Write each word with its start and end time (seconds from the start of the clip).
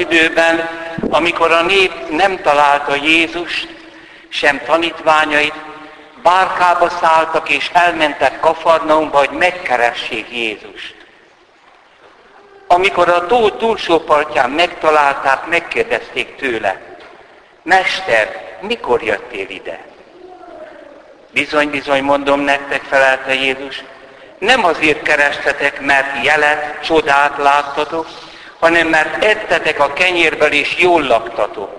időben, 0.00 0.68
amikor 1.10 1.52
a 1.52 1.62
nép 1.62 1.92
nem 2.10 2.42
találta 2.42 2.94
Jézust, 2.94 3.68
sem 4.28 4.60
tanítványait, 4.64 5.54
bárkába 6.22 6.88
szálltak 6.88 7.48
és 7.48 7.70
elmentek 7.72 8.40
Kafarnaumba, 8.40 9.18
hogy 9.18 9.30
megkeressék 9.30 10.26
Jézust. 10.30 10.94
Amikor 12.66 13.08
a 13.08 13.26
tó 13.26 13.50
túlsó 13.50 13.98
partján 13.98 14.50
megtalálták, 14.50 15.46
megkérdezték 15.46 16.36
tőle, 16.36 16.80
Mester, 17.62 18.56
mikor 18.60 19.02
jöttél 19.02 19.48
ide? 19.48 19.78
Bizony, 21.32 21.70
bizony, 21.70 22.02
mondom 22.02 22.40
nektek, 22.40 22.82
felelte 22.82 23.34
Jézus, 23.34 23.84
nem 24.38 24.64
azért 24.64 25.02
kerestetek, 25.02 25.80
mert 25.80 26.24
jelet, 26.24 26.84
csodát 26.84 27.36
láttatok, 27.36 28.06
hanem 28.60 28.88
mert 28.88 29.24
ettetek 29.24 29.80
a 29.80 29.92
kenyérből 29.92 30.52
és 30.52 30.76
jól 30.78 31.02
laktatok. 31.02 31.70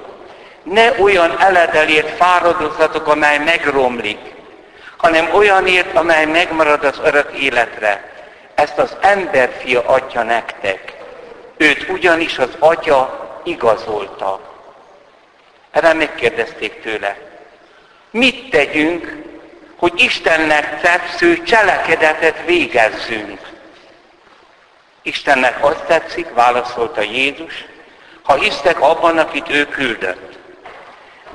Ne 0.64 0.92
olyan 1.00 1.40
eledelért 1.40 2.16
fáradozzatok, 2.16 3.08
amely 3.08 3.38
megromlik, 3.38 4.20
hanem 4.98 5.30
olyanért, 5.34 5.96
amely 5.96 6.26
megmarad 6.26 6.84
az 6.84 7.00
örök 7.04 7.32
életre. 7.32 8.12
Ezt 8.56 8.78
az 8.78 8.98
emberfia 9.02 9.82
adja 9.86 10.24
nektek. 10.24 10.94
Őt 11.58 11.90
ugyanis 11.90 12.38
az 12.38 12.50
atya 12.60 13.30
igazolta. 13.44 14.40
Erre 15.72 15.94
megkérdezték 15.94 16.82
tőle. 16.82 17.18
Mit 18.12 18.50
tegyünk, 18.50 19.18
hogy 19.78 19.94
Istennek 19.96 20.82
tetsző 20.82 21.44
cselekedetet 21.44 22.36
végezzünk? 22.46 23.40
Istennek 25.02 25.64
azt 25.64 25.84
tetszik, 25.84 26.34
válaszolta 26.34 27.02
Jézus, 27.02 27.66
ha 28.24 28.34
hisztek 28.34 28.82
abban, 28.82 29.18
akit 29.18 29.50
ő 29.50 29.66
küldött. 29.66 30.40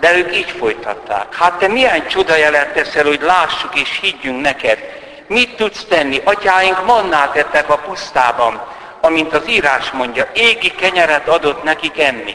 De 0.00 0.16
ők 0.16 0.36
így 0.36 0.50
folytatták. 0.50 1.34
Hát 1.34 1.58
te 1.58 1.68
milyen 1.68 2.06
csodajelet 2.06 2.72
teszel, 2.72 3.04
hogy 3.04 3.20
lássuk 3.20 3.80
és 3.80 3.98
higgyünk 4.00 4.40
neked. 4.40 4.78
Mit 5.26 5.56
tudsz 5.56 5.84
tenni? 5.84 6.20
Atyáink 6.24 6.84
mannát 6.84 7.36
ettek 7.36 7.68
a 7.68 7.78
pusztában, 7.78 8.66
amint 9.00 9.34
az 9.34 9.48
írás 9.48 9.90
mondja, 9.90 10.28
égi 10.34 10.70
kenyeret 10.70 11.28
adott 11.28 11.62
nekik 11.62 11.98
enni. 11.98 12.34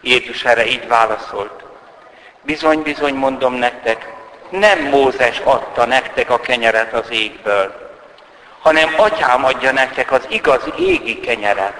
Jézus 0.00 0.44
erre 0.44 0.66
így 0.66 0.88
válaszolt. 0.88 1.62
Bizony, 2.42 2.82
bizony 2.82 3.14
mondom 3.14 3.54
nektek, 3.54 4.12
nem 4.50 4.78
Mózes 4.78 5.38
adta 5.44 5.84
nektek 5.84 6.30
a 6.30 6.40
kenyeret 6.40 6.92
az 6.92 7.10
égből, 7.10 7.79
hanem 8.60 8.94
atyám 8.96 9.44
adja 9.44 9.72
nektek 9.72 10.12
az 10.12 10.26
igazi 10.28 10.72
égi 10.78 11.20
kenyeret. 11.20 11.74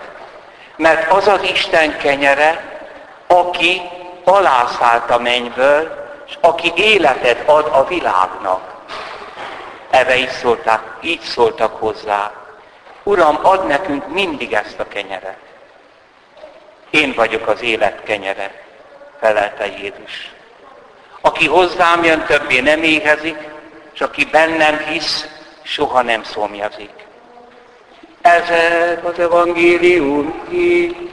Mert 0.76 1.12
az 1.12 1.28
az 1.28 1.42
Isten 1.42 1.98
kenyere, 1.98 2.80
aki 3.26 3.80
alászállt 4.24 5.10
a 5.10 5.18
mennyből, 5.18 6.08
és 6.26 6.34
aki 6.40 6.72
életet 6.76 7.48
ad 7.48 7.70
a 7.72 7.86
világnak. 7.86 8.60
Erre 9.90 10.16
is 10.16 10.30
szólták, 10.30 10.80
így 11.00 11.20
szóltak 11.20 11.76
hozzá. 11.76 12.32
Uram, 13.02 13.38
ad 13.42 13.66
nekünk 13.66 14.08
mindig 14.08 14.52
ezt 14.52 14.78
a 14.78 14.88
kenyeret. 14.88 15.38
Én 16.90 17.12
vagyok 17.16 17.46
az 17.46 17.62
élet 17.62 18.02
kenyere, 18.02 18.62
felelte 19.20 19.66
Jézus. 19.66 20.30
Aki 21.20 21.46
hozzám 21.46 22.04
jön, 22.04 22.24
többé 22.24 22.60
nem 22.60 22.82
éhezik, 22.82 23.38
és 23.94 24.00
aki 24.00 24.24
bennem 24.24 24.78
hisz, 24.78 25.39
soha 25.62 26.02
nem 26.02 26.22
szomjazik. 26.22 26.90
Ezek 28.22 29.04
az 29.04 29.18
evangélium 29.18 30.42
így. 30.50 31.10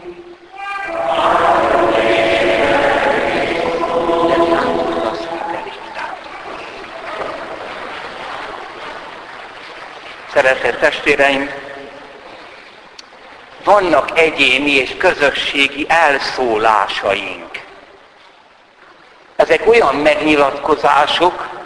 Szeretett 10.33 10.79
testvéreim, 10.79 11.49
vannak 13.63 14.19
egyéni 14.19 14.71
és 14.71 14.95
közösségi 14.97 15.85
elszólásaink. 15.89 17.61
Ezek 19.35 19.67
olyan 19.67 19.95
megnyilatkozások, 19.95 21.56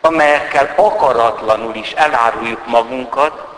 amelyekkel 0.00 0.72
akaratlanul 0.76 1.74
is 1.74 1.90
eláruljuk 1.90 2.66
magunkat, 2.66 3.48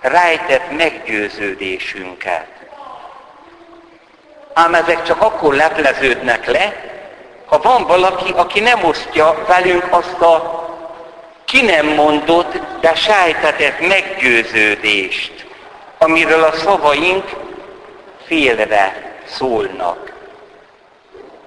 rejtett 0.00 0.76
meggyőződésünket. 0.76 2.46
Ám 4.52 4.74
ezek 4.74 5.02
csak 5.02 5.22
akkor 5.22 5.54
lepleződnek 5.54 6.46
le, 6.46 6.74
ha 7.46 7.58
van 7.58 7.86
valaki, 7.86 8.32
aki 8.36 8.60
nem 8.60 8.84
osztja 8.84 9.44
velünk 9.46 9.86
azt 9.90 10.20
a 10.20 10.66
ki 11.44 11.62
nem 11.62 11.86
mondott, 11.86 12.80
de 12.80 12.94
sejtetett 12.94 13.88
meggyőződést, 13.88 15.46
amiről 15.98 16.42
a 16.42 16.52
szavaink 16.52 17.24
félre 18.26 19.14
szólnak. 19.26 20.12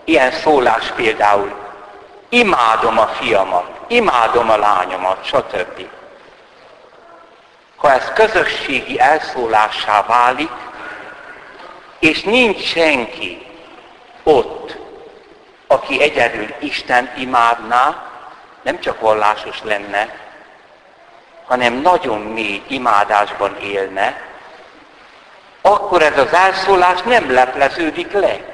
Ilyen 0.04 0.32
szólás 0.32 0.92
például, 0.96 1.52
imádom 2.30 3.00
a 3.00 3.08
fiamat, 3.08 3.81
imádom 3.92 4.50
a 4.50 4.58
lányomat, 4.58 5.26
stb. 5.26 5.88
Ha 7.76 7.92
ez 7.94 8.12
közösségi 8.14 9.00
elszólássá 9.00 10.06
válik, 10.06 10.52
és 12.00 12.24
nincs 12.24 12.64
senki 12.64 13.46
ott, 14.24 14.78
aki 15.68 16.02
egyedül 16.02 16.54
Isten 16.60 17.12
imádná, 17.18 18.10
nem 18.62 18.80
csak 18.80 19.00
vallásos 19.00 19.64
lenne, 19.64 20.20
hanem 21.46 21.74
nagyon 21.74 22.20
mély 22.20 22.64
imádásban 22.68 23.58
élne, 23.58 24.22
akkor 25.62 26.02
ez 26.02 26.18
az 26.18 26.34
elszólás 26.34 27.02
nem 27.02 27.32
lepleződik 27.32 28.12
le. 28.12 28.51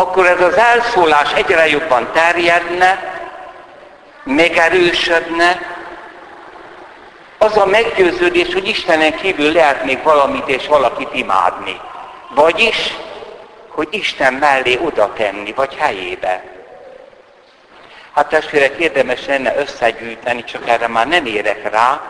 Akkor 0.00 0.26
ez 0.26 0.40
az 0.40 0.56
elszólás 0.56 1.32
egyre 1.32 1.68
jobban 1.68 2.08
terjedne, 2.12 3.18
megerősödne, 4.24 5.60
az 7.38 7.56
a 7.56 7.66
meggyőződés, 7.66 8.52
hogy 8.52 8.68
Istenen 8.68 9.14
kívül 9.16 9.52
lehet 9.52 9.84
még 9.84 10.02
valamit 10.02 10.48
és 10.48 10.66
valakit 10.66 11.14
imádni. 11.14 11.80
Vagyis, 12.34 12.94
hogy 13.68 13.88
Isten 13.90 14.34
mellé 14.34 14.78
oda 14.82 15.12
tenni, 15.12 15.52
vagy 15.52 15.76
helyébe. 15.76 16.42
Hát 18.14 18.28
testvérek, 18.28 18.76
érdemes 18.78 19.26
lenne 19.26 19.56
összegyűjteni, 19.56 20.44
csak 20.44 20.68
erre 20.68 20.88
már 20.88 21.06
nem 21.08 21.26
érek 21.26 21.70
rá, 21.70 22.00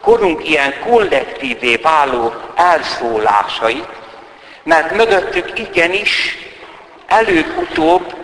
korunk 0.00 0.48
ilyen 0.48 0.74
kollektívé 0.84 1.76
váló 1.76 2.34
elszólásait, 2.54 3.88
mert 4.62 4.94
mögöttük 4.94 5.58
igenis 5.58 6.38
előbb-utóbb 7.10 8.14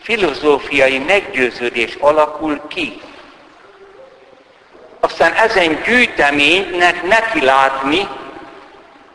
filozófiai 0.00 0.98
meggyőződés 0.98 1.94
alakul 2.00 2.60
ki. 2.68 3.00
Aztán 5.00 5.32
ezen 5.32 5.82
gyűjteménynek 5.86 7.02
neki 7.02 7.44
látni 7.44 8.08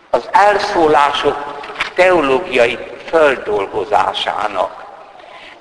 az 0.09 0.29
elszólások 0.31 1.59
teológiai 1.95 2.77
földolgozásának. 3.09 4.83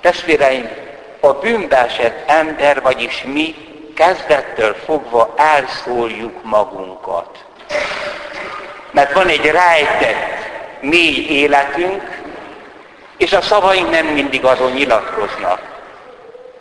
Testvéreim, 0.00 0.68
a 1.20 1.32
bűnbeesett 1.32 2.28
ember, 2.30 2.82
vagyis 2.82 3.22
mi 3.22 3.54
kezdettől 3.94 4.74
fogva 4.84 5.34
elszóljuk 5.36 6.44
magunkat. 6.44 7.44
Mert 8.90 9.12
van 9.12 9.28
egy 9.28 9.44
rejtett, 9.44 10.50
mély 10.80 11.26
életünk, 11.28 12.19
és 13.20 13.32
a 13.32 13.40
szavaink 13.40 13.90
nem 13.90 14.06
mindig 14.06 14.44
arról 14.44 14.70
nyilatkoznak. 14.70 15.60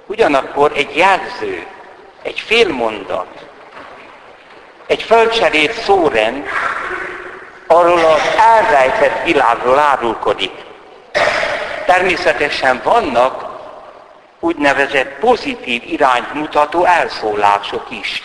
Ugyanakkor 0.05 0.71
egy 0.75 0.95
jelző, 0.95 1.65
egy 2.21 2.39
félmondat, 2.39 3.27
egy 4.87 5.03
fölcserélt 5.03 5.73
szórend 5.73 6.45
arról 7.67 8.05
az 8.05 8.21
elrejtett 8.37 9.23
világról 9.23 9.79
árulkodik. 9.79 10.51
Természetesen 11.85 12.81
vannak 12.83 13.45
úgynevezett 14.39 15.19
pozitív 15.19 15.83
irányt 15.85 16.33
mutató 16.33 16.85
elszólások 16.85 17.85
is. 17.89 18.23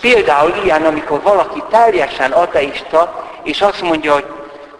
Például 0.00 0.54
ilyen, 0.64 0.84
amikor 0.84 1.22
valaki 1.22 1.62
teljesen 1.70 2.32
ateista, 2.32 3.30
és 3.42 3.60
azt 3.60 3.82
mondja, 3.82 4.12
hogy 4.12 4.26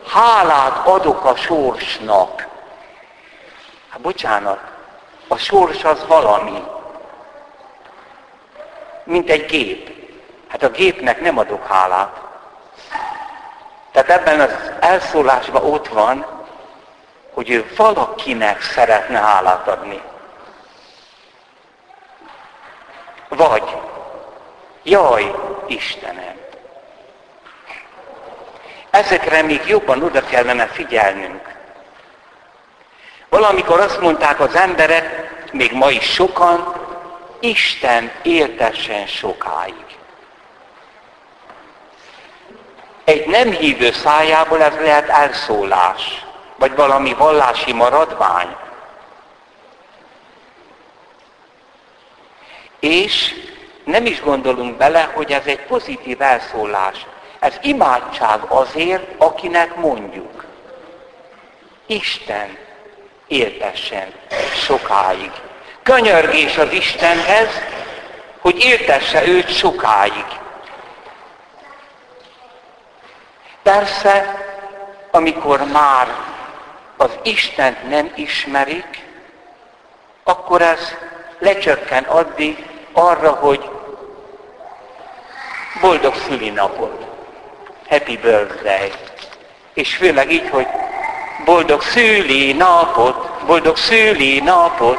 hálát 0.08 0.86
adok 0.86 1.24
a 1.24 1.36
sorsnak. 1.36 2.50
Bocsánat, 4.02 4.60
a 5.28 5.36
sors 5.36 5.84
az 5.84 6.06
valami. 6.06 6.64
Mint 9.04 9.30
egy 9.30 9.46
gép. 9.46 9.90
Hát 10.48 10.62
a 10.62 10.70
gépnek 10.70 11.20
nem 11.20 11.38
adok 11.38 11.66
hálát. 11.66 12.20
Tehát 13.92 14.08
ebben 14.08 14.40
az 14.40 14.50
elszólásban 14.80 15.64
ott 15.64 15.88
van, 15.88 16.26
hogy 17.32 17.50
ő 17.50 17.72
valakinek 17.76 18.62
szeretne 18.62 19.18
hálát 19.18 19.68
adni. 19.68 20.02
Vagy, 23.28 23.76
jaj, 24.82 25.34
Istenem, 25.66 26.40
ezekre 28.90 29.42
még 29.42 29.66
jobban 29.66 30.02
oda 30.02 30.20
kellene 30.24 30.66
figyelnünk. 30.66 31.61
Valamikor 33.32 33.80
azt 33.80 34.00
mondták 34.00 34.40
az 34.40 34.54
emberek, 34.54 35.30
még 35.52 35.72
ma 35.72 35.90
is 35.90 36.04
sokan, 36.04 36.74
Isten 37.40 38.12
éltessen 38.22 39.06
sokáig. 39.06 39.84
Egy 43.04 43.26
nem 43.26 43.50
hívő 43.50 43.92
szájából 43.92 44.62
ez 44.62 44.74
lehet 44.80 45.08
elszólás, 45.08 46.24
vagy 46.56 46.74
valami 46.74 47.14
vallási 47.14 47.72
maradvány. 47.72 48.56
És 52.80 53.34
nem 53.84 54.06
is 54.06 54.20
gondolunk 54.20 54.76
bele, 54.76 55.10
hogy 55.14 55.32
ez 55.32 55.46
egy 55.46 55.60
pozitív 55.60 56.22
elszólás. 56.22 57.06
Ez 57.38 57.58
imádság 57.62 58.40
azért, 58.48 59.22
akinek 59.22 59.74
mondjuk. 59.76 60.44
Isten 61.86 62.61
éltessen 63.26 64.12
sokáig. 64.54 65.30
Könyörgés 65.82 66.56
az 66.56 66.72
Istenhez, 66.72 67.48
hogy 68.40 68.64
éltesse 68.64 69.26
őt 69.26 69.56
sokáig. 69.56 70.24
Persze, 73.62 74.44
amikor 75.10 75.60
már 75.72 76.06
az 76.96 77.10
Istent 77.22 77.88
nem 77.88 78.12
ismerik, 78.14 79.04
akkor 80.24 80.62
ez 80.62 80.94
lecsökken 81.38 82.04
addig 82.04 82.66
arra, 82.92 83.30
hogy 83.30 83.70
boldog 85.80 86.14
szülinapot, 86.14 87.06
happy 87.88 88.16
birthday, 88.16 88.92
és 89.74 89.96
főleg 89.96 90.32
így, 90.32 90.48
hogy 90.48 90.66
boldog 91.44 91.82
szüli 91.82 92.52
napot, 92.52 93.11
boldog 93.52 93.76
szüli 93.76 94.40
napot 94.40 94.98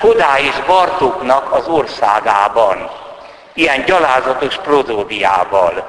Kodá 0.00 0.38
és 0.38 0.54
Bartóknak 0.66 1.52
az 1.52 1.68
országában, 1.68 2.90
ilyen 3.52 3.84
gyalázatos 3.84 4.56
prozódiával. 4.56 5.86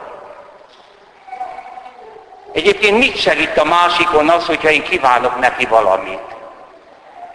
Egyébként 2.53 2.97
mit 2.97 3.17
segít 3.17 3.57
a 3.57 3.63
másikon 3.63 4.29
az, 4.29 4.45
hogyha 4.45 4.71
én 4.71 4.83
kívánok 4.83 5.39
neki 5.39 5.65
valamit? 5.65 6.35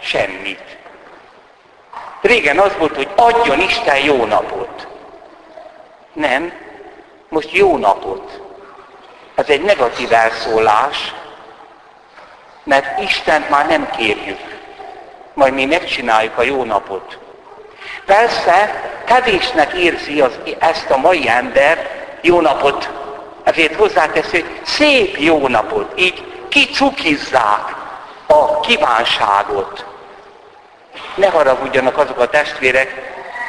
Semmit. 0.00 0.76
Régen 2.20 2.58
az 2.58 2.76
volt, 2.78 2.96
hogy 2.96 3.08
adjon 3.16 3.60
Isten 3.60 3.98
jó 3.98 4.24
napot. 4.24 4.86
Nem, 6.12 6.52
most 7.28 7.52
jó 7.52 7.76
napot. 7.76 8.40
Ez 9.34 9.48
egy 9.48 9.62
negatív 9.62 10.12
elszólás, 10.12 11.14
mert 12.64 13.00
Istent 13.00 13.50
már 13.50 13.66
nem 13.66 13.90
kérjük. 13.90 14.47
Majd 15.38 15.54
mi 15.54 15.64
megcsináljuk 15.64 16.38
a 16.38 16.42
jó 16.42 16.64
napot. 16.64 17.18
Persze, 18.06 18.82
kevésnek 19.04 19.72
érzi 19.72 20.20
az, 20.20 20.38
ezt 20.58 20.90
a 20.90 20.96
mai 20.96 21.28
ember, 21.28 21.90
jó 22.20 22.40
napot 22.40 22.90
ezért 23.42 23.74
hozzátesz, 23.74 24.30
hogy 24.30 24.60
szép 24.64 25.16
jó 25.16 25.48
napot, 25.48 26.00
így 26.00 26.24
kicukizzák 26.48 27.74
a 28.26 28.60
kívánságot. 28.60 29.84
Ne 31.14 31.28
haragudjanak 31.30 31.98
azok 31.98 32.18
a 32.18 32.28
testvérek, 32.28 32.94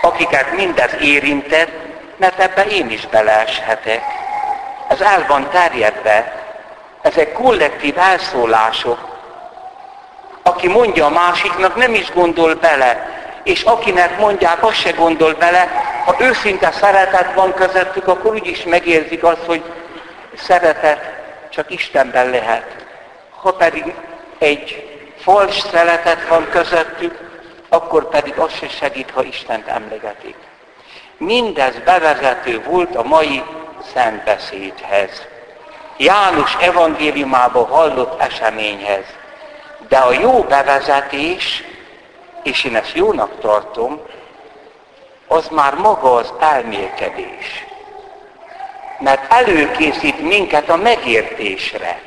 akiket 0.02 0.56
mindez 0.56 0.92
érintett, 1.02 1.72
mert 2.18 2.40
ebbe 2.40 2.66
én 2.66 2.90
is 2.90 3.08
beleeshetek. 3.08 4.02
Ez 4.88 5.02
el 5.02 5.26
van 5.28 5.50
terjedve, 5.50 6.46
ezek 7.02 7.34
kollektív 7.34 7.98
elszólások. 7.98 9.09
Aki 10.50 10.68
mondja 10.68 11.06
a 11.06 11.10
másiknak, 11.10 11.76
nem 11.76 11.94
is 11.94 12.12
gondol 12.12 12.56
bele, 12.56 13.08
és 13.44 13.62
akinek 13.62 14.20
mondják, 14.20 14.64
az 14.64 14.74
se 14.74 14.92
gondol 14.92 15.34
bele, 15.34 15.70
ha 16.06 16.16
őszinte 16.20 16.72
szeretet 16.72 17.34
van 17.34 17.54
közöttük, 17.54 18.08
akkor 18.08 18.34
úgyis 18.34 18.64
megérzik 18.64 19.24
azt, 19.24 19.44
hogy 19.46 19.64
szeretet 20.36 21.00
csak 21.50 21.72
Istenben 21.72 22.30
lehet. 22.30 22.66
Ha 23.42 23.54
pedig 23.54 23.94
egy 24.38 24.90
fals 25.18 25.60
szeretet 25.60 26.28
van 26.28 26.50
közöttük, 26.50 27.20
akkor 27.70 28.10
pedig 28.10 28.38
az 28.38 28.54
se 28.54 28.68
segít, 28.68 29.12
ha 29.12 29.24
Istent 29.24 29.68
emlegetik. 29.68 30.36
Mindez 31.18 31.76
bevezető 31.86 32.64
volt 32.64 32.96
a 32.96 33.04
mai 33.04 33.44
szentbeszédhez. 33.94 35.28
János 35.98 36.58
evangéliumában 36.62 37.66
hallott 37.66 38.22
eseményhez. 38.22 39.19
De 39.88 39.98
a 39.98 40.12
jó 40.12 40.42
bevezetés, 40.42 41.64
és 42.44 42.64
én 42.64 42.76
ezt 42.76 42.96
jónak 42.96 43.40
tartom, 43.40 44.02
az 45.28 45.48
már 45.48 45.74
maga 45.74 46.14
az 46.14 46.34
elmélkedés 46.40 47.68
mert 49.00 49.34
előkészít 49.34 50.20
minket 50.20 50.70
a 50.70 50.76
megértésre. 50.76 52.02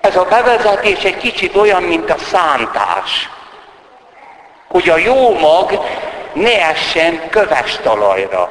Ez 0.00 0.16
a 0.16 0.24
bevezetés 0.24 1.02
egy 1.04 1.16
kicsit 1.16 1.56
olyan, 1.56 1.82
mint 1.82 2.10
a 2.10 2.18
szántás, 2.18 3.30
hogy 4.68 4.88
a 4.88 4.96
jó 4.96 5.38
mag 5.38 5.84
ne 6.32 6.68
essen 6.68 7.28
köves 7.30 7.76
talajra. 7.82 8.50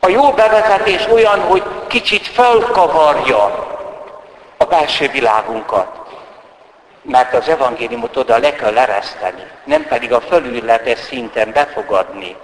A 0.00 0.08
jó 0.08 0.30
bevezetés 0.30 1.06
olyan, 1.12 1.40
hogy 1.40 1.62
kicsit 1.86 2.26
felkavarja 2.26 3.44
a 3.44 3.79
belső 4.70 5.08
világunkat. 5.08 5.98
Mert 7.02 7.34
az 7.34 7.48
evangéliumot 7.48 8.16
oda 8.16 8.38
le 8.38 8.54
kell 8.54 8.78
ereszteni, 8.78 9.42
nem 9.64 9.86
pedig 9.86 10.12
a 10.12 10.20
fölületes 10.20 10.98
szinten 10.98 11.52
befogadni. 11.52 12.36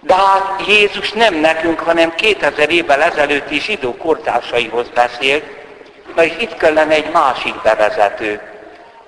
De 0.00 0.14
hát 0.14 0.66
Jézus 0.66 1.12
nem 1.12 1.34
nekünk, 1.34 1.80
hanem 1.80 2.14
2000 2.14 2.70
évvel 2.70 3.02
ezelőtt 3.02 3.50
is 3.50 3.68
idő 3.68 3.96
kortársaihoz 3.96 4.88
beszélt, 4.88 5.44
na 6.14 6.22
itt 6.22 6.56
kellene 6.56 6.94
egy 6.94 7.10
másik 7.12 7.54
bevezető. 7.62 8.40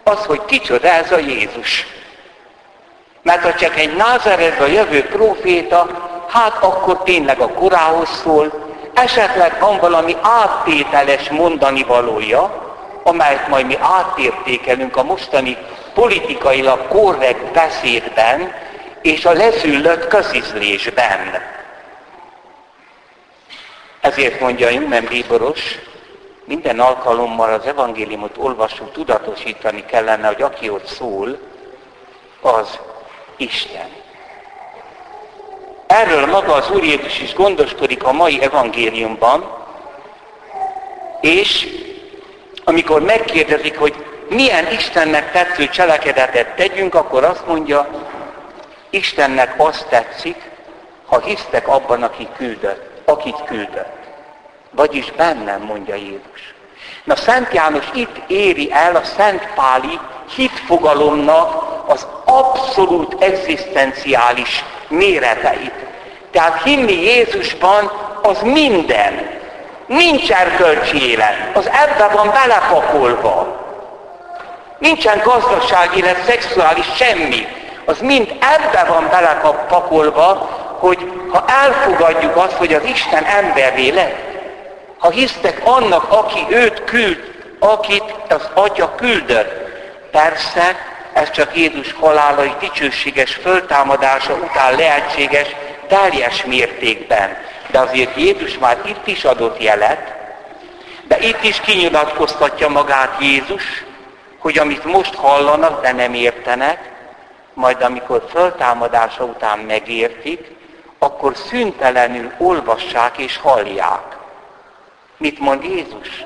Az, 0.03 0.25
hogy 0.25 0.45
kicsoda 0.45 0.89
ez 0.89 1.13
a 1.13 1.19
Jézus. 1.19 1.87
Mert 3.23 3.43
ha 3.43 3.55
csak 3.55 3.77
egy 3.77 3.97
Názáretbe 3.97 4.69
jövő 4.69 5.05
proféta, 5.05 5.87
hát 6.29 6.63
akkor 6.63 7.03
tényleg 7.03 7.41
a 7.41 7.49
korához 7.49 8.09
szól, 8.23 8.70
esetleg 9.03 9.59
van 9.61 9.79
valami 9.79 10.17
áttételes 10.21 11.31
mondani 11.31 11.83
valója, 11.83 12.69
amelyet 13.03 13.49
majd 13.49 13.67
mi 13.67 13.77
átértékelünk 13.81 14.97
a 14.97 15.03
mostani 15.03 15.57
politikailag 15.95 16.89
korrekt 16.89 17.53
beszédben, 17.53 18.53
és 19.03 19.25
a 19.25 19.33
lezüllött 19.33 20.07
közizlésben. 20.07 21.43
Ezért 24.01 24.41
mondja 24.41 24.69
Jungen 24.69 25.05
Bíboros, 25.05 25.79
minden 26.45 26.81
alkalommal 26.81 27.53
az 27.53 27.67
evangéliumot 27.67 28.37
olvasó 28.37 28.85
tudatosítani 28.85 29.85
kellene, 29.85 30.27
hogy 30.27 30.43
aki 30.43 30.69
ott 30.71 30.87
szól, 30.87 31.39
az 32.41 32.79
Isten. 33.37 34.00
Erről 35.91 36.27
maga 36.27 36.55
az 36.55 36.71
Úr 36.71 36.85
Jézus 36.85 37.21
is 37.21 37.35
gondoskodik 37.35 38.05
a 38.05 38.13
mai 38.13 38.43
evangéliumban, 38.43 39.45
és 41.21 41.69
amikor 42.65 43.03
megkérdezik, 43.03 43.79
hogy 43.79 44.05
milyen 44.29 44.73
Istennek 44.73 45.33
tetsző 45.33 45.69
cselekedetet 45.69 46.57
tegyünk, 46.57 46.95
akkor 46.95 47.25
azt 47.25 47.47
mondja, 47.47 47.89
Istennek 48.91 49.55
azt 49.57 49.87
tetszik, 49.89 50.37
ha 51.07 51.21
hisztek 51.21 51.69
abban, 51.69 52.03
aki 52.03 52.29
küldött, 52.37 53.09
akit 53.09 53.43
küldött. 53.45 53.97
Vagyis 54.71 55.13
bennem, 55.17 55.63
mondja 55.63 55.95
Jézus. 55.95 56.55
Na 57.05 57.17
Szent 57.17 57.53
János 57.53 57.87
itt 57.95 58.17
éri 58.27 58.73
el 58.73 58.97
a 58.97 59.05
Szent 59.05 59.49
Páli 59.55 59.99
hitfogalomnak 60.37 61.65
az 61.87 62.07
abszolút 62.25 63.23
egzisztenciális 63.23 64.65
méreteit. 64.91 65.73
Tehát 66.31 66.63
hinni 66.63 67.03
Jézusban 67.03 67.91
az 68.23 68.43
minden. 68.43 69.39
Nincs 69.87 70.31
erkölcsi 70.31 71.11
élet, 71.11 71.37
az 71.53 71.67
ebbe 71.67 72.09
van 72.15 72.31
belepakolva. 72.31 73.59
Nincsen 74.79 75.21
gazdasági 75.25 75.99
élet, 75.99 76.25
szexuális, 76.25 76.87
semmi. 76.97 77.47
Az 77.85 78.01
mind 78.01 78.35
ebbe 78.41 78.85
van 78.89 79.09
belepakolva, 79.11 80.49
hogy 80.79 80.99
ha 81.33 81.45
elfogadjuk 81.47 82.37
azt, 82.37 82.53
hogy 82.53 82.75
az 82.75 82.85
Isten 82.85 83.25
emberré 83.25 83.89
lett, 83.89 84.17
ha 84.99 85.11
hisztek 85.11 85.61
annak, 85.65 86.13
aki 86.13 86.47
őt 86.49 86.85
küld, 86.85 87.19
akit 87.59 88.15
az 88.29 88.49
Atya 88.55 88.95
küldött, 88.95 89.69
persze 90.11 90.77
ez 91.13 91.31
csak 91.31 91.57
Jézus 91.57 91.93
halála 91.93 92.45
és 92.45 92.53
dicsőséges 92.61 93.35
föltámadása 93.35 94.35
után 94.35 94.75
lehetséges 94.77 95.57
teljes 95.89 96.45
mértékben. 96.45 97.37
De 97.71 97.79
azért 97.79 98.17
Jézus 98.17 98.59
már 98.59 98.79
itt 98.85 99.07
is 99.07 99.25
adott 99.25 99.63
jelet, 99.63 100.15
de 101.05 101.19
itt 101.19 101.43
is 101.43 101.61
kinyilatkoztatja 101.61 102.69
magát 102.69 103.17
Jézus, 103.21 103.85
hogy 104.39 104.59
amit 104.59 104.85
most 104.85 105.15
hallanak, 105.15 105.83
de 105.83 105.93
nem 105.93 106.15
értenek, 106.15 106.91
majd 107.55 107.83
amikor 107.83 108.25
föltámadása 108.31 109.25
után 109.25 109.59
megértik, 109.59 110.51
akkor 110.99 111.37
szüntelenül 111.37 112.33
olvassák 112.39 113.19
és 113.19 113.37
hallják. 113.37 114.17
Mit 115.17 115.39
mond 115.39 115.65
Jézus? 115.65 116.25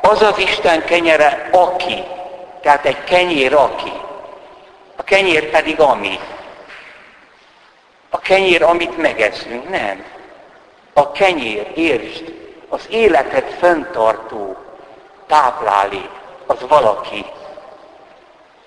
Az 0.00 0.22
az 0.22 0.38
Isten 0.38 0.84
kenyere, 0.84 1.48
aki. 1.52 2.04
Tehát 2.60 2.84
egy 2.84 3.04
kenyér, 3.04 3.54
aki. 3.54 3.92
A 4.96 5.02
kenyér 5.02 5.50
pedig 5.50 5.80
ami. 5.80 6.18
A 8.10 8.18
kenyér, 8.18 8.62
amit 8.62 8.96
megeszünk, 8.96 9.68
nem. 9.68 10.04
A 10.92 11.12
kenyér, 11.12 11.72
értsd, 11.74 12.34
az 12.68 12.86
életet 12.88 13.54
fenntartó 13.58 14.56
táplálék, 15.26 16.10
az 16.46 16.56
valaki, 16.68 17.24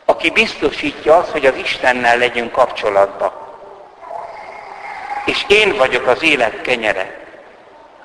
aki 0.05 0.29
biztosítja 0.29 1.17
azt, 1.17 1.31
hogy 1.31 1.45
az 1.45 1.55
Istennel 1.55 2.17
legyünk 2.17 2.51
kapcsolatban. 2.51 3.31
És 5.25 5.45
én 5.47 5.75
vagyok 5.77 6.07
az 6.07 6.23
élet 6.23 6.61
kenyere. 6.61 7.19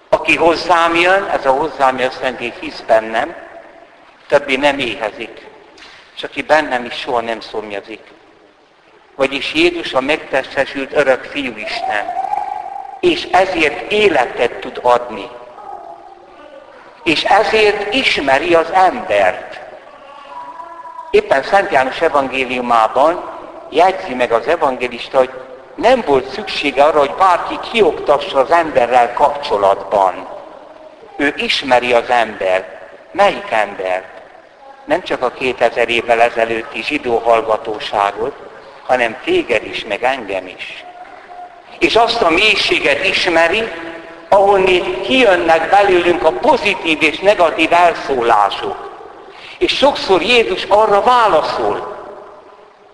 Aki 0.09 0.37
hozzám 0.37 0.95
jön, 0.95 1.25
ez 1.25 1.47
a 1.47 1.50
hozzám 1.50 1.99
jön 1.99 2.09
azt 2.09 2.38
hisz 2.61 2.81
bennem, 2.87 3.35
többi 4.28 4.57
nem 4.57 4.78
éhezik. 4.78 5.47
És 6.16 6.23
aki 6.23 6.42
bennem 6.42 6.85
is 6.85 6.94
soha 6.94 7.20
nem 7.20 7.40
szomjazik. 7.40 8.00
Vagyis 9.14 9.54
Jézus 9.54 9.92
a 9.92 10.00
megtestesült 10.00 10.92
örök 10.92 11.25
fiú 11.25 11.56
Isten. 11.56 12.06
És 13.00 13.28
ezért 13.30 13.92
életet 13.92 14.52
tud 14.52 14.78
adni. 14.82 15.28
És 17.02 17.25
ezért 17.25 17.94
ismeri 17.94 18.54
az 18.54 18.70
embert. 18.73 19.61
Éppen 21.11 21.42
Szent 21.42 21.70
János 21.70 22.00
evangéliumában 22.00 23.30
jegyzi 23.70 24.14
meg 24.14 24.32
az 24.32 24.46
evangélista, 24.46 25.18
hogy 25.18 25.30
nem 25.75 26.02
volt 26.06 26.28
szüksége 26.28 26.85
arra, 26.85 26.99
hogy 26.99 27.14
bárki 27.14 27.58
kioktassa 27.73 28.38
az 28.38 28.50
emberrel 28.50 29.12
kapcsolatban. 29.12 30.28
Ő 31.16 31.35
ismeri 31.37 31.92
az 31.92 32.11
embert. 32.11 32.66
Melyik 33.11 33.50
embert? 33.50 34.15
Nem 34.87 35.02
csak 35.02 35.23
a 35.23 35.31
2000 35.31 35.88
évvel 35.88 36.21
ezelőtti 36.21 36.83
zsidó 36.83 37.19
hallgatóságot, 37.19 38.35
hanem 38.87 39.16
téged 39.25 39.64
is, 39.64 39.85
meg 39.85 40.02
engem 40.02 40.47
is. 40.47 40.85
És 41.78 41.97
azt 41.97 42.23
a 42.23 42.31
mélységet 42.31 43.07
ismeri, 43.07 43.62
ahonnét 44.28 45.00
kijönnek 45.00 45.71
belőlünk 45.71 46.25
a 46.25 46.33
pozitív 46.33 47.02
és 47.02 47.19
negatív 47.19 47.73
elszólások. 47.73 48.90
És 49.59 49.76
sokszor 49.76 50.23
Jézus 50.23 50.64
arra 50.64 51.02
válaszol, 51.02 51.95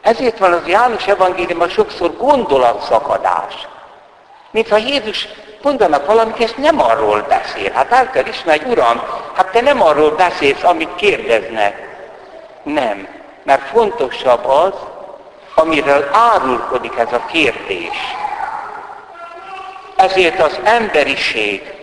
ezért 0.02 0.38
van 0.38 0.52
az 0.52 0.66
János 0.66 1.06
evangéliumban 1.06 1.68
sokszor 1.68 2.16
gondolatszakadás. 2.16 3.54
Mintha 4.50 4.76
Jézus 4.76 5.28
mondanak 5.62 6.06
valamit, 6.06 6.38
és 6.38 6.54
nem 6.54 6.80
arról 6.80 7.26
beszél. 7.28 7.70
Hát 7.72 7.92
el 7.92 8.10
kell 8.10 8.26
ismerni, 8.26 8.70
Uram, 8.70 9.02
hát 9.34 9.50
te 9.50 9.60
nem 9.60 9.82
arról 9.82 10.10
beszélsz, 10.10 10.62
amit 10.62 10.94
kérdeznek. 10.94 11.90
Nem, 12.62 13.08
mert 13.42 13.62
fontosabb 13.62 14.46
az, 14.46 14.72
amiről 15.54 16.08
árulkodik 16.12 16.98
ez 16.98 17.12
a 17.12 17.26
kérdés. 17.32 17.96
Ezért 19.96 20.40
az 20.40 20.60
emberiség 20.64 21.74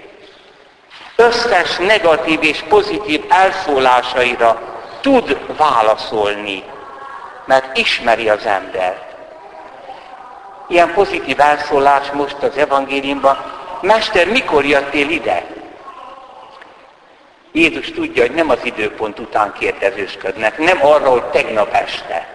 összes 1.16 1.78
negatív 1.78 2.44
és 2.44 2.64
pozitív 2.70 3.26
elszólásaira 3.30 4.60
tud 5.02 5.38
válaszolni 5.58 6.64
mert 7.50 7.78
ismeri 7.78 8.30
az 8.30 8.46
embert. 8.46 9.16
Ilyen 10.68 10.94
pozitív 10.94 11.40
elszólás 11.40 12.12
most 12.12 12.44
az 12.44 12.58
evangéliumban. 12.58 13.38
Mester, 13.82 14.28
mikor 14.28 14.66
jöttél 14.66 15.10
ide? 15.10 15.46
Jézus 17.60 17.92
tudja, 17.92 18.22
hogy 18.22 18.36
nem 18.36 18.50
az 18.50 18.60
időpont 18.64 19.20
után 19.20 19.54
kérdezősködnek, 19.60 20.58
nem 20.58 20.86
arról, 20.86 21.30
tegnap 21.30 21.74
este. 21.74 22.28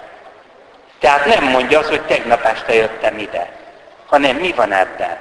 Tehát 0.98 1.26
nem 1.26 1.44
mondja 1.44 1.78
az, 1.78 1.88
hogy 1.88 2.02
tegnap 2.02 2.44
este 2.44 2.74
jöttem 2.74 3.18
ide, 3.18 3.52
hanem 4.06 4.36
mi 4.36 4.52
van 4.56 4.72
ebben? 4.72 5.18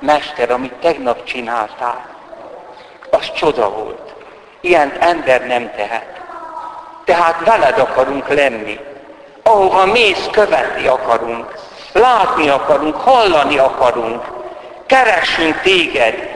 Mester, 0.00 0.50
amit 0.50 0.72
tegnap 0.72 1.24
csináltál, 1.24 2.06
az 3.10 3.32
csoda 3.32 3.70
volt. 3.70 4.14
Ilyen 4.60 4.92
ember 4.98 5.46
nem 5.46 5.70
tehet. 5.76 6.20
Tehát 7.04 7.44
veled 7.44 7.78
akarunk 7.78 8.28
lenni 8.28 8.78
ahova 9.44 9.86
mész, 9.86 10.28
követni 10.32 10.86
akarunk, 10.86 11.54
látni 11.92 12.48
akarunk, 12.48 12.96
hallani 12.96 13.58
akarunk, 13.58 14.22
keressünk 14.86 15.60
téged. 15.60 16.33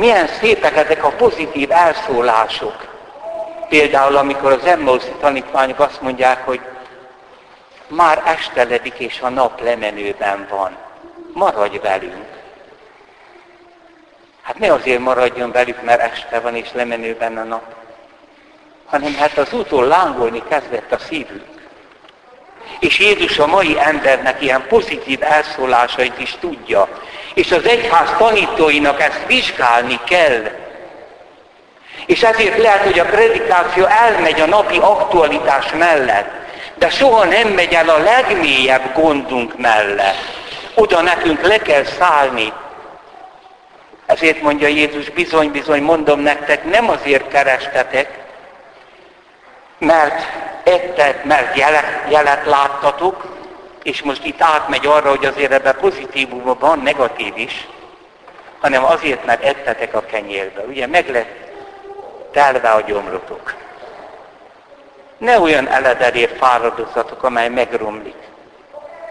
Milyen 0.00 0.26
szépek 0.26 0.76
ezek 0.76 1.04
a 1.04 1.08
pozitív 1.10 1.70
elszólások. 1.70 2.86
Például, 3.68 4.16
amikor 4.16 4.52
az 4.52 4.64
Emmauszi 4.64 5.12
tanítványok 5.20 5.80
azt 5.80 6.00
mondják, 6.00 6.44
hogy 6.44 6.60
már 7.86 8.22
esteledik 8.26 8.94
és 8.98 9.20
a 9.20 9.28
nap 9.28 9.60
lemenőben 9.60 10.46
van. 10.50 10.76
Maradj 11.32 11.78
velünk. 11.78 12.24
Hát 14.42 14.58
ne 14.58 14.72
azért 14.72 15.00
maradjon 15.00 15.52
velük, 15.52 15.82
mert 15.82 16.00
este 16.00 16.40
van 16.40 16.56
és 16.56 16.72
lemenőben 16.72 17.36
a 17.36 17.44
nap, 17.44 17.74
hanem 18.86 19.14
hát 19.14 19.38
az 19.38 19.52
úton 19.52 19.86
lángolni 19.86 20.42
kezdett 20.48 20.92
a 20.92 20.98
szívük. 20.98 21.59
És 22.78 22.98
Jézus 22.98 23.38
a 23.38 23.46
mai 23.46 23.76
embernek 23.78 24.42
ilyen 24.42 24.64
pozitív 24.68 25.22
elszólásait 25.22 26.18
is 26.18 26.34
tudja. 26.40 26.88
És 27.34 27.52
az 27.52 27.66
egyház 27.66 28.10
tanítóinak 28.18 29.00
ezt 29.00 29.26
vizsgálni 29.26 29.98
kell. 30.08 30.50
És 32.06 32.22
ezért 32.22 32.58
lehet, 32.58 32.82
hogy 32.82 32.98
a 32.98 33.04
predikáció 33.04 33.84
elmegy 33.84 34.40
a 34.40 34.46
napi 34.46 34.78
aktualitás 34.78 35.72
mellett, 35.78 36.30
de 36.78 36.90
soha 36.90 37.24
nem 37.24 37.48
megy 37.48 37.72
el 37.74 37.88
a 37.88 37.98
legmélyebb 37.98 38.94
gondunk 38.94 39.58
mellett. 39.58 40.38
Oda 40.74 41.00
nekünk 41.00 41.46
le 41.46 41.58
kell 41.58 41.84
szállni. 41.84 42.52
Ezért 44.06 44.42
mondja 44.42 44.68
Jézus, 44.68 45.10
bizony-bizony 45.10 45.82
mondom 45.82 46.20
nektek, 46.20 46.64
nem 46.64 46.88
azért 46.88 47.28
kerestetek, 47.28 48.19
mert 49.80 50.22
ettek, 50.64 51.24
mert 51.24 51.56
jelet, 51.56 51.84
jelet 52.08 52.46
láttatok, 52.46 53.38
és 53.82 54.02
most 54.02 54.24
itt 54.24 54.42
átmegy 54.42 54.86
arra, 54.86 55.08
hogy 55.08 55.24
azért 55.24 55.52
ebben 55.52 55.76
pozitívumban 55.80 56.56
van 56.58 56.78
negatív 56.78 57.36
is, 57.36 57.68
hanem 58.60 58.84
azért, 58.84 59.24
mert 59.24 59.44
ettetek 59.44 59.94
a 59.94 60.00
kenyérbe. 60.00 60.60
Ugye 60.60 60.86
meg 60.86 61.10
lett 61.10 61.48
telve 62.32 62.68
a 62.68 62.80
gyomrotok. 62.80 63.54
Ne 65.18 65.40
olyan 65.40 65.68
elederért 65.68 66.36
fáradozzatok, 66.36 67.22
amely 67.22 67.48
megromlik, 67.48 68.16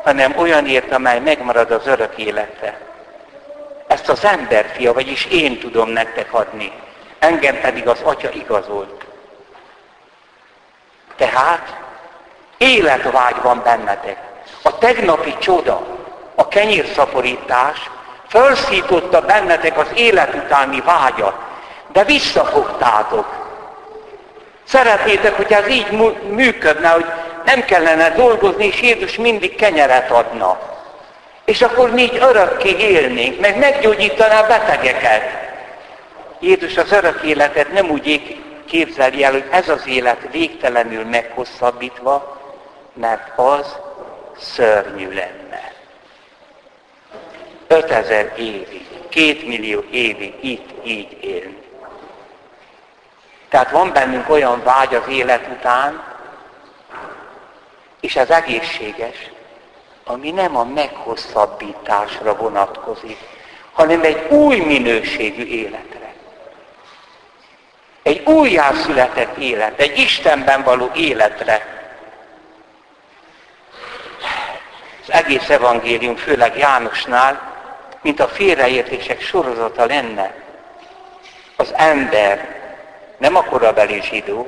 hanem 0.04 0.38
olyanért, 0.38 0.92
amely 0.92 1.20
megmarad 1.20 1.72
az 1.72 1.88
örök 1.88 2.18
élete. 2.18 2.78
Ezt 3.88 4.10
az 4.10 4.26
emberfia, 4.26 4.94
vagyis 4.94 5.26
én 5.26 5.60
tudom 5.60 5.90
nektek 5.90 6.34
adni, 6.34 6.72
engem 7.20 7.60
pedig 7.60 7.88
az 7.88 8.00
Atya 8.04 8.30
igazolt. 8.30 9.09
Tehát 11.20 11.78
életvágy 12.58 13.36
van 13.42 13.62
bennetek. 13.64 14.18
A 14.64 14.78
tegnapi 14.78 15.36
csoda, 15.40 15.82
a 16.36 16.48
kenyérszaporítás 16.48 17.90
felszította 18.28 19.22
bennetek 19.22 19.78
az 19.78 19.88
élet 19.96 20.36
utáni 20.36 20.82
vágyat, 20.82 21.36
de 21.92 22.04
visszafogtátok. 22.04 23.26
Szeretnétek, 24.64 25.36
hogy 25.36 25.52
ez 25.52 25.68
így 25.68 25.92
működne, 26.30 26.90
hogy 26.90 27.06
nem 27.46 27.66
kellene 27.66 28.10
dolgozni, 28.10 28.66
és 28.66 28.82
Jézus 28.82 29.16
mindig 29.16 29.56
kenyeret 29.56 30.12
adna. 30.12 30.60
És 31.46 31.62
akkor 31.62 31.92
mi 31.92 32.02
így 32.02 32.18
örökké 32.22 32.76
élnénk, 32.78 33.40
meg 33.40 33.58
meggyógyítaná 33.58 34.42
a 34.42 34.48
betegeket. 34.48 35.24
Jézus 36.40 36.78
az 36.78 36.92
örök 36.92 37.22
életet 37.22 37.72
nem 37.72 37.90
úgy 37.90 38.08
képzeli 38.70 39.24
el, 39.24 39.32
hogy 39.32 39.46
ez 39.52 39.70
az 39.70 39.88
élet 39.88 40.28
végtelenül 40.32 41.06
meghosszabbítva, 41.06 42.42
mert 42.94 43.40
az 43.40 43.78
szörnyű 44.38 45.08
lenne. 45.08 45.74
5000 47.68 48.34
évig, 48.38 48.88
két 49.10 49.48
millió 49.48 49.84
évig 49.92 50.34
itt 50.42 50.86
így 50.86 51.18
élni. 51.22 51.62
Tehát 53.50 53.72
van 53.72 53.92
bennünk 53.94 54.30
olyan 54.30 54.64
vágy 54.64 54.96
az 54.96 55.08
élet 55.08 55.48
után, 55.48 56.04
és 58.00 58.16
ez 58.16 58.30
egészséges, 58.30 59.32
ami 60.04 60.32
nem 60.32 60.58
a 60.58 60.64
meghosszabbításra 60.64 62.36
vonatkozik, 62.36 63.18
hanem 63.74 64.04
egy 64.04 64.28
új 64.30 64.60
minőségű 64.60 65.44
életre. 65.44 65.89
Egy 68.04 68.26
újjászületett 68.26 69.38
élet, 69.38 69.80
egy 69.80 69.98
Istenben 69.98 70.64
való 70.64 70.92
életre. 70.96 71.66
Az 75.02 75.14
egész 75.14 75.50
evangélium, 75.50 76.16
főleg 76.16 76.58
Jánosnál, 76.58 77.58
mint 78.02 78.20
a 78.20 78.28
félreértések 78.28 79.22
sorozata 79.22 79.86
lenne. 79.86 80.34
Az 81.56 81.74
ember, 81.76 82.56
nem 83.18 83.36
a 83.36 83.44
korabeli 83.44 84.02
zsidó, 84.02 84.48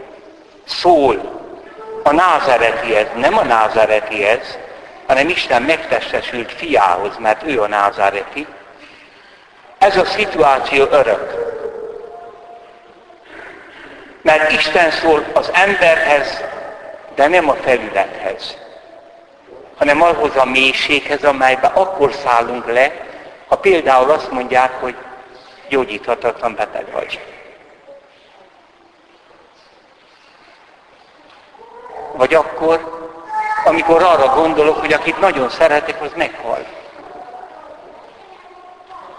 szól 0.65 1.41
a 2.03 2.11
názeretihez, 2.11 3.07
nem 3.15 3.37
a 3.37 3.43
názeretihez, 3.43 4.57
hanem 5.07 5.29
Isten 5.29 5.61
megtestesült 5.61 6.51
fiához, 6.51 7.17
mert 7.17 7.43
ő 7.43 7.61
a 7.61 7.67
názáreti. 7.67 8.47
Ez 9.77 9.97
a 9.97 10.05
szituáció 10.05 10.85
örök. 10.91 11.40
Mert 14.21 14.51
Isten 14.51 14.91
szól 14.91 15.25
az 15.33 15.49
emberhez, 15.53 16.43
de 17.15 17.27
nem 17.27 17.49
a 17.49 17.53
felülethez, 17.53 18.57
hanem 19.77 20.01
ahhoz 20.01 20.35
a 20.35 20.45
mélységhez, 20.45 21.23
amelybe 21.23 21.67
akkor 21.67 22.13
szállunk 22.13 22.65
le, 22.65 22.91
ha 23.47 23.57
például 23.57 24.11
azt 24.11 24.31
mondják, 24.31 24.71
hogy 24.79 24.95
gyógyíthatatlan 25.69 26.55
beteg 26.55 26.91
vagy. 26.91 27.19
Vagy 32.13 32.33
akkor, 32.33 33.09
amikor 33.65 34.03
arra 34.03 34.35
gondolok, 34.35 34.79
hogy 34.79 34.93
akit 34.93 35.19
nagyon 35.19 35.49
szeretek, 35.49 36.01
az 36.01 36.11
meghal. 36.15 36.65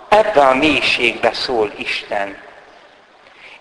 Ebben 0.09 0.47
a 0.47 0.54
mélységbe 0.54 1.32
szól 1.32 1.73
Isten. 1.76 2.41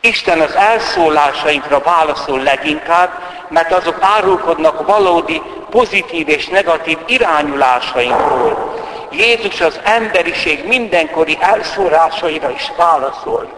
Isten 0.01 0.39
az 0.39 0.55
elszólásainkra 0.55 1.79
válaszol 1.79 2.39
leginkább, 2.39 3.10
mert 3.50 3.72
azok 3.72 3.98
árulkodnak 4.00 4.85
valódi 4.85 5.42
pozitív 5.70 6.29
és 6.29 6.48
negatív 6.48 6.98
irányulásainkról. 7.05 8.79
Jézus 9.11 9.61
az 9.61 9.79
emberiség 9.83 10.68
mindenkori 10.68 11.37
elszólásaira 11.42 12.50
is 12.50 12.72
válaszol. 12.77 13.51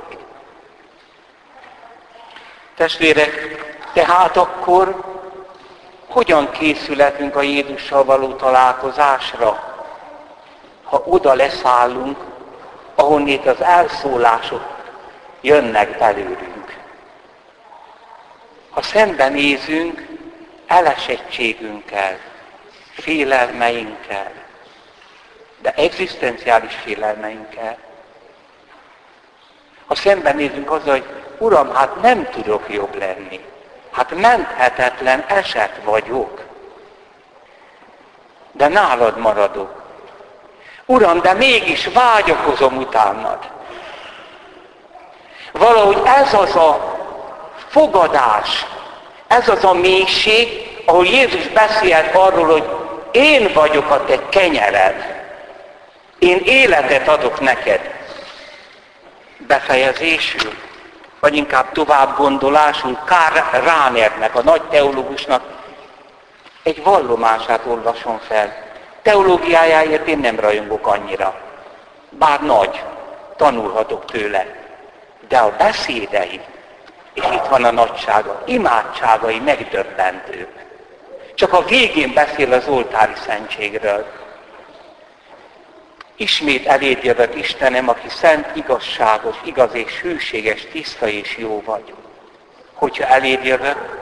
Testvérek, 2.75 3.57
tehát 3.93 4.37
akkor 4.37 5.03
hogyan 6.07 6.51
készülhetünk 6.51 7.35
a 7.35 7.41
Jézussal 7.41 8.03
való 8.03 8.33
találkozásra, 8.33 9.63
ha 10.83 11.03
oda 11.05 11.33
leszállunk, 11.33 12.17
ahonnét 12.95 13.47
az 13.47 13.61
elszólások 13.61 14.73
jönnek 15.43 15.97
belőlünk. 15.97 16.77
Ha 18.69 18.81
szembenézünk 18.81 20.07
elesettségünkkel, 20.67 22.17
félelmeinkkel, 22.93 24.31
de 25.61 25.73
egzisztenciális 25.75 26.75
félelmeinkkel, 26.75 27.77
ha 29.85 29.95
szembenézünk 29.95 30.71
azzal, 30.71 30.91
hogy 30.91 31.05
Uram, 31.37 31.73
hát 31.73 32.01
nem 32.01 32.29
tudok 32.29 32.73
jobb 32.73 32.95
lenni, 32.95 33.39
Hát 33.93 34.15
menthetetlen 34.15 35.23
eset 35.27 35.79
vagyok. 35.83 36.41
De 38.51 38.67
nálad 38.67 39.17
maradok. 39.17 39.81
Uram, 40.85 41.21
de 41.21 41.33
mégis 41.33 41.87
vágyakozom 41.87 42.77
utánad. 42.77 43.49
Valahogy 45.63 46.01
ez 46.05 46.33
az 46.33 46.55
a 46.55 46.97
fogadás, 47.67 48.65
ez 49.27 49.49
az 49.49 49.63
a 49.63 49.73
mélység, 49.73 50.67
ahol 50.85 51.05
Jézus 51.05 51.47
beszélt 51.47 52.15
arról, 52.15 52.45
hogy 52.45 52.63
én 53.11 53.51
vagyok 53.53 53.89
a 53.89 54.05
te 54.05 54.29
kenyered. 54.29 55.25
Én 56.19 56.41
életet 56.45 57.07
adok 57.07 57.39
neked. 57.39 57.79
Befejezésül 59.37 60.51
vagy 61.19 61.35
inkább 61.35 61.71
tovább 61.71 62.17
gondolásul 62.17 62.99
Kár 63.05 63.63
Ránernek, 63.63 64.35
a 64.35 64.43
nagy 64.43 64.61
teológusnak 64.61 65.41
egy 66.63 66.83
vallomását 66.83 67.61
olvasom 67.65 68.19
fel. 68.27 68.55
Teológiájáért 69.01 70.07
én 70.07 70.19
nem 70.19 70.39
rajongok 70.39 70.87
annyira. 70.87 71.35
Bár 72.09 72.41
nagy, 72.41 72.83
tanulhatok 73.37 74.05
tőle. 74.05 74.62
De 75.27 75.37
a 75.37 75.55
beszédei, 75.57 76.41
és 77.13 77.23
itt 77.23 77.47
van 77.49 77.63
a 77.63 77.71
nagysága, 77.71 78.43
imádságai 78.45 79.39
megdöbbentők. 79.39 80.65
Csak 81.35 81.53
a 81.53 81.65
végén 81.65 82.13
beszél 82.13 82.53
az 82.53 82.67
oltári 82.67 83.13
szentségről. 83.25 84.05
Ismét 86.15 86.67
eléd 86.67 87.03
jövök, 87.03 87.35
Istenem, 87.35 87.89
aki 87.89 88.09
szent, 88.09 88.55
igazságos, 88.55 89.35
igaz 89.43 89.73
és 89.73 90.01
hűséges, 90.01 90.67
tiszta 90.71 91.07
és 91.07 91.37
jó 91.37 91.61
vagy. 91.65 91.93
Hogyha 92.73 93.05
eléd 93.05 93.45
jövök, 93.45 94.01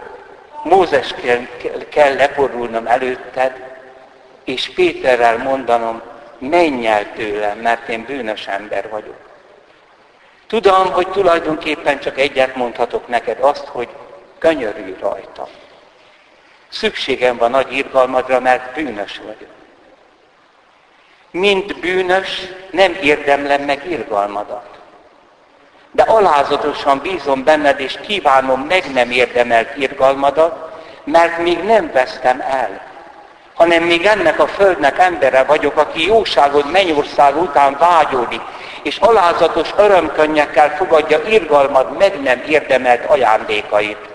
Mózes 0.64 1.14
kell, 1.14 1.48
kell 1.90 2.16
leporulnom 2.16 2.88
előtted, 2.88 3.52
és 4.44 4.72
Péterrel 4.76 5.38
mondanom, 5.38 6.02
menj 6.38 6.88
el 6.88 7.14
tőlem, 7.14 7.58
mert 7.58 7.90
én 7.90 8.04
bűnös 8.06 8.48
ember 8.48 8.90
vagyok. 8.90 9.31
Tudom, 10.52 10.92
hogy 10.92 11.08
tulajdonképpen 11.08 12.00
csak 12.00 12.20
egyet 12.20 12.56
mondhatok 12.56 13.08
neked, 13.08 13.38
azt, 13.40 13.66
hogy 13.66 13.88
könyörülj 14.38 14.96
rajta. 15.02 15.48
Szükségem 16.70 17.38
van 17.38 17.52
nagy 17.52 17.74
irgalmadra, 17.74 18.40
mert 18.40 18.74
bűnös 18.74 19.22
vagyok 19.26 19.50
mint 21.32 21.80
bűnös, 21.80 22.28
nem 22.72 22.98
érdemlem 23.02 23.62
meg 23.62 23.82
irgalmadat. 23.90 24.66
De 25.92 26.04
alázatosan 26.04 27.00
bízom 27.00 27.44
benned, 27.44 27.80
és 27.80 28.00
kívánom 28.06 28.62
meg 28.62 28.92
nem 28.94 29.12
érdemelt 29.12 29.78
irgalmadat, 29.78 30.72
mert 31.04 31.38
még 31.38 31.64
nem 31.64 31.92
vesztem 31.92 32.42
el, 32.42 32.82
hanem 33.54 33.84
még 33.84 34.06
ennek 34.06 34.40
a 34.40 34.48
földnek 34.48 35.00
embere 35.00 35.44
vagyok, 35.44 35.78
aki 35.78 36.06
jóságod 36.06 36.72
mennyország 36.72 37.42
után 37.42 37.78
vágyódik, 37.80 38.42
és 38.84 38.98
alázatos 38.98 39.70
örömkönnyekkel 39.78 40.76
fogadja 40.76 41.20
irgalmad 41.28 41.98
meg 41.98 42.22
nem 42.22 42.44
érdemelt 42.48 43.06
ajándékait. 43.06 44.10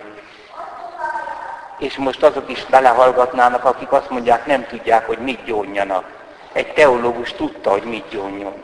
És 1.78 1.96
most 1.96 2.22
azok 2.22 2.50
is 2.50 2.64
belehallgatnának, 2.64 3.64
akik 3.64 3.92
azt 3.92 4.10
mondják, 4.10 4.46
nem 4.46 4.66
tudják, 4.66 5.06
hogy 5.06 5.18
mit 5.18 5.44
gyónjanak 5.44 6.04
egy 6.52 6.72
teológus 6.72 7.32
tudta, 7.32 7.70
hogy 7.70 7.82
mit 7.82 8.04
gyónjon. 8.10 8.62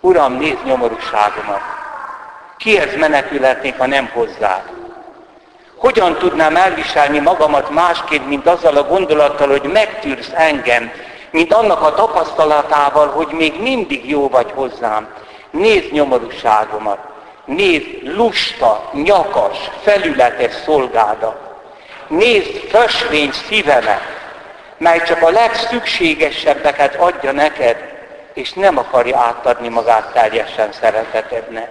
Uram, 0.00 0.32
nézd 0.32 0.64
nyomorúságomat. 0.64 1.60
Kihez 2.56 2.96
menekülhetnék, 2.96 3.78
ha 3.78 3.86
nem 3.86 4.10
hozzá? 4.12 4.62
Hogyan 5.76 6.16
tudnám 6.16 6.56
elviselni 6.56 7.18
magamat 7.18 7.70
másként, 7.70 8.28
mint 8.28 8.46
azzal 8.46 8.76
a 8.76 8.82
gondolattal, 8.82 9.48
hogy 9.48 9.62
megtűrsz 9.62 10.30
engem, 10.34 10.90
mint 11.30 11.54
annak 11.54 11.82
a 11.82 11.94
tapasztalatával, 11.94 13.08
hogy 13.08 13.28
még 13.28 13.60
mindig 13.60 14.08
jó 14.08 14.28
vagy 14.28 14.50
hozzám. 14.54 15.08
Nézd 15.50 15.92
nyomorúságomat, 15.92 16.98
nézd 17.44 17.86
lusta, 18.02 18.90
nyakas, 18.92 19.58
felületes 19.82 20.54
szolgádat. 20.64 21.36
Nézd 22.08 22.56
fösvény 22.68 23.32
szívemet, 23.32 24.02
mely 24.76 25.02
csak 25.02 25.22
a 25.22 25.30
legszükségesebbeket 25.30 26.94
adja 26.94 27.32
neked, 27.32 27.76
és 28.32 28.52
nem 28.52 28.78
akarja 28.78 29.18
átadni 29.18 29.68
magát 29.68 30.12
teljesen 30.12 30.72
szeretetednek. 30.72 31.70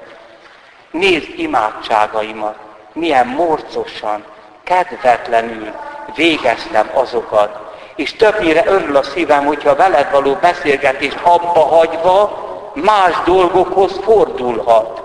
Nézd 0.92 1.30
imádságaimat, 1.36 2.56
milyen 2.94 3.28
morcosan, 3.28 4.24
kedvetlenül 4.64 5.72
végeztem 6.16 6.90
azokat, 6.94 7.67
és 7.98 8.16
többnyire 8.16 8.64
örül 8.66 8.96
a 8.96 9.04
szívem, 9.04 9.46
hogyha 9.46 9.76
veled 9.76 10.12
való 10.12 10.38
beszélgetést 10.42 11.20
abba 11.24 11.60
hagyva 11.60 12.46
más 12.74 13.16
dolgokhoz 13.26 14.00
fordulhat. 14.04 15.02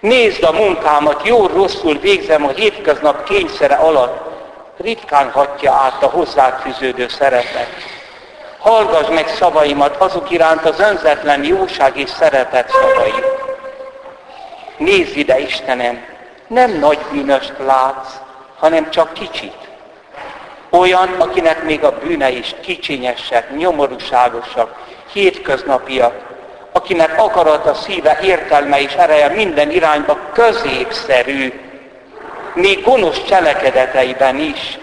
Nézd 0.00 0.42
a 0.42 0.52
munkámat, 0.52 1.26
jó 1.26 1.46
rosszul 1.46 1.98
végzem 1.98 2.44
a 2.44 2.48
hétköznap 2.48 3.24
kényszere 3.24 3.74
alatt, 3.74 4.32
ritkán 4.76 5.30
hatja 5.30 5.72
át 5.72 6.02
a 6.02 6.06
hozzáfűződő 6.06 7.08
szeretet. 7.08 7.68
Hallgass 8.58 9.08
meg 9.08 9.28
szavaimat 9.28 9.96
azok 9.96 10.30
iránt 10.30 10.64
az 10.64 10.80
önzetlen 10.80 11.44
jóság 11.44 11.96
és 11.96 12.10
szeretet 12.10 12.70
szavait. 12.70 13.26
Nézd 14.76 15.16
ide, 15.16 15.38
Istenem, 15.38 16.04
nem 16.46 16.78
nagy 16.78 16.98
bűnöst 17.12 17.52
látsz, 17.66 18.14
hanem 18.58 18.90
csak 18.90 19.12
kicsit. 19.12 19.63
Olyan, 20.78 21.08
akinek 21.18 21.62
még 21.62 21.84
a 21.84 21.98
bűne 21.98 22.30
is 22.30 22.54
kicsinyesek, 22.60 23.56
nyomorúságosak, 23.56 24.82
hétköznapiak, 25.12 26.14
akinek 26.72 27.18
akarata, 27.18 27.74
szíve, 27.74 28.18
értelme 28.22 28.80
és 28.80 28.92
ereje 28.92 29.28
minden 29.28 29.70
irányba 29.70 30.18
középszerű, 30.32 31.52
még 32.54 32.82
gonosz 32.82 33.24
cselekedeteiben 33.24 34.38
is. 34.38 34.78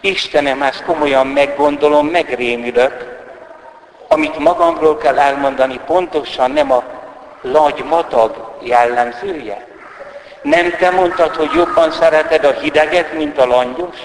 Istenem, 0.00 0.62
ezt 0.62 0.84
komolyan 0.84 1.26
meggondolom, 1.26 2.06
megrémülök. 2.06 3.18
Amit 4.08 4.38
magamról 4.38 4.96
kell 4.96 5.18
elmondani, 5.18 5.80
pontosan 5.86 6.50
nem 6.50 6.72
a 6.72 6.82
lagy 7.42 7.84
matag 7.88 8.56
jellemzője. 8.62 9.66
Nem 10.42 10.70
te 10.78 10.90
mondtad, 10.90 11.34
hogy 11.34 11.50
jobban 11.54 11.90
szereted 11.90 12.44
a 12.44 12.52
hideget, 12.52 13.12
mint 13.12 13.38
a 13.38 13.46
langyos? 13.46 13.96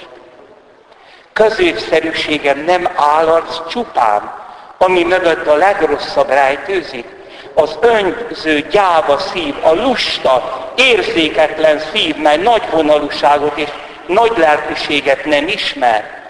Középszerűségem 1.43 2.59
nem 2.59 2.87
állarc 2.95 3.67
csupán, 3.67 4.31
ami 4.77 5.03
mögött 5.03 5.47
a 5.47 5.55
legrosszabb 5.55 6.27
rejtőzik. 6.27 7.07
Az 7.53 7.77
önző 7.81 8.59
gyáva 8.59 9.17
szív, 9.17 9.55
a 9.61 9.73
lusta, 9.73 10.71
érzéketlen 10.75 11.79
szív, 11.79 12.15
mely 12.15 12.37
nagy 12.37 12.61
vonalúságot 12.71 13.57
és 13.57 13.69
nagy 14.07 14.37
lelkiséget 14.37 15.25
nem 15.25 15.47
ismer. 15.47 16.23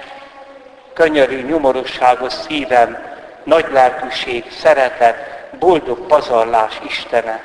Könyörű, 0.94 1.42
nyomorosságos 1.42 2.34
szívem, 2.34 2.98
nagy 3.44 3.66
lelkűség, 3.72 4.44
szeretet, 4.60 5.16
boldog 5.60 6.08
pazarlás 6.08 6.80
Istene. 6.88 7.44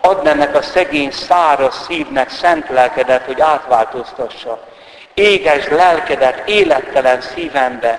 Add 0.00 0.28
ennek 0.28 0.54
a 0.54 0.62
szegény, 0.62 1.10
száraz 1.10 1.84
szívnek 1.86 2.30
szent 2.30 2.68
lelkedet, 2.68 3.24
hogy 3.24 3.40
átváltoztassa. 3.40 4.72
Éges 5.14 5.68
lelkedet 5.68 6.48
élettelen 6.48 7.20
szívembe, 7.20 7.98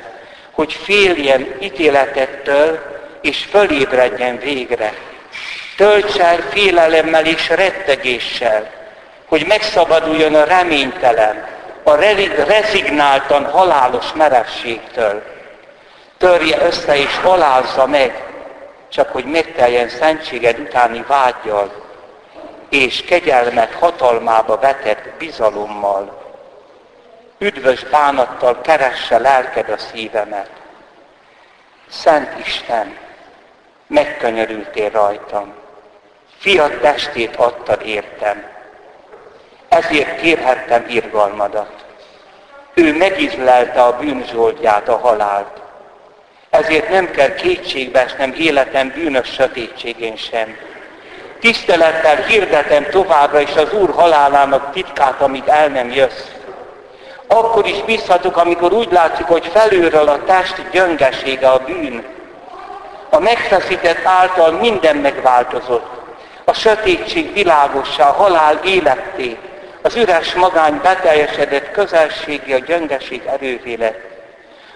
hogy 0.51 0.73
féljen 0.73 1.55
ítéletettől, 1.59 2.79
és 3.21 3.43
fölébredjen 3.49 4.37
végre. 4.37 4.93
Tölts 5.77 6.17
el 6.17 6.37
félelemmel 6.49 7.25
és 7.25 7.49
rettegéssel, 7.49 8.71
hogy 9.25 9.45
megszabaduljon 9.47 10.35
a 10.35 10.43
reménytelen, 10.43 11.47
a 11.83 11.95
rezignáltan 12.45 13.45
halálos 13.45 14.13
merevségtől. 14.13 15.23
Törje 16.17 16.65
össze 16.65 16.97
és 16.97 17.19
alázza 17.23 17.85
meg, 17.85 18.23
csak 18.89 19.11
hogy 19.11 19.25
megteljen 19.25 19.89
szentséged 19.89 20.59
utáni 20.59 21.03
vágyjal, 21.07 21.83
és 22.69 23.03
kegyelmet 23.03 23.73
hatalmába 23.73 24.57
vetett 24.59 25.03
bizalommal. 25.17 26.24
Üdvös 27.37 27.83
bánattal 27.83 28.61
keresse 28.61 29.17
lelked 29.17 29.69
a 29.69 29.77
szívemet. 29.77 30.49
Szent 31.89 32.39
Isten, 32.39 32.97
megkönyörültél 33.87 34.89
rajtam. 34.89 35.53
Fiat 36.39 36.79
testét 36.79 37.35
adtad 37.35 37.81
értem. 37.85 38.43
Ezért 39.67 40.21
kérhettem 40.21 40.85
irgalmadat. 40.87 41.85
Ő 42.73 42.97
megizlelte 42.97 43.81
a 43.81 43.97
bűnzsoldját, 43.97 44.87
a 44.87 44.97
halált. 44.97 45.61
Ezért 46.49 46.89
nem 46.89 47.11
kell 47.11 47.33
kétségbe 47.33 48.03
esnem 48.03 48.33
életem 48.37 48.89
bűnös 48.89 49.33
sötétségén 49.33 50.15
sem. 50.15 50.57
Tisztelettel 51.39 52.15
hirdetem 52.15 52.83
továbbra 52.89 53.39
is 53.39 53.55
az 53.55 53.73
Úr 53.73 53.89
halálának 53.93 54.71
titkát, 54.71 55.21
amíg 55.21 55.43
el 55.47 55.67
nem 55.67 55.91
jössz. 55.91 56.34
Akkor 57.27 57.65
is 57.65 57.81
bízhatok, 57.81 58.37
amikor 58.37 58.73
úgy 58.73 58.91
látszik, 58.91 59.25
hogy 59.25 59.45
felülről 59.53 60.07
a 60.07 60.23
test 60.23 60.69
gyöngesége 60.71 61.49
a 61.49 61.59
bűn. 61.65 62.05
A 63.09 63.19
megfeszített 63.19 64.05
által 64.05 64.51
minden 64.51 64.95
megváltozott. 64.95 65.91
A 66.43 66.53
sötétség 66.53 67.33
világossá, 67.33 68.09
a 68.09 68.13
halál 68.13 68.59
életté, 68.63 69.37
az 69.81 69.95
üres 69.95 70.33
magány 70.33 70.79
beteljesedett 70.83 71.71
közelségi 71.71 72.53
a 72.53 72.57
gyöngeség 72.57 73.21
erővé 73.25 73.73
lett 73.73 74.13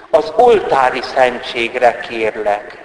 az 0.10 0.34
oltári 0.36 1.02
szentségre 1.02 2.00
kérlek, 2.00 2.78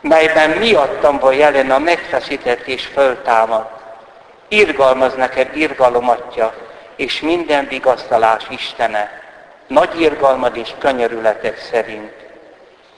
melyben 0.00 0.50
miattam 0.50 1.18
van 1.18 1.34
jelen 1.34 1.70
a 1.70 1.78
megfeszített 1.78 2.66
és 2.66 2.86
föltámad. 2.86 3.66
Irgalmaz 4.48 5.14
neked 5.14 5.56
irgalomatja, 5.56 6.54
és 6.98 7.20
minden 7.20 7.66
vigasztalás 7.68 8.46
Istene, 8.48 9.22
nagy 9.66 10.00
irgalmad 10.00 10.56
és 10.56 10.70
könyörületek 10.78 11.58
szerint, 11.58 12.12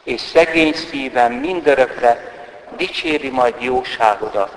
és 0.05 0.21
szegény 0.21 0.73
szívem 0.73 1.33
mindörökre 1.33 2.33
dicséri 2.77 3.29
majd 3.29 3.55
jóságodat. 3.59 4.57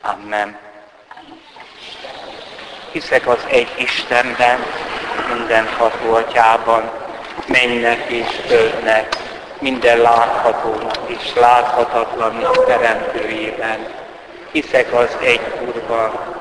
Amen. 0.00 0.58
Hiszek 2.92 3.26
az 3.26 3.46
egy 3.48 3.68
Istenben, 3.78 4.58
mindenható 5.34 6.14
atyában, 6.14 6.90
mennek 7.46 8.10
és 8.10 8.26
földnek, 8.46 9.16
minden 9.58 9.98
láthatónak 9.98 10.98
és 11.06 11.34
láthatatlan 11.34 12.46
teremtőjében. 12.66 13.86
Hiszek 14.52 14.92
az 14.92 15.16
egy 15.20 15.40
Úrban, 15.66 16.35